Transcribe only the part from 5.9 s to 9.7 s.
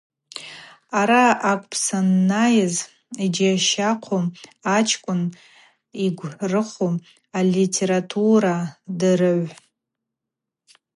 йгврыхву алитературадырыгӏв.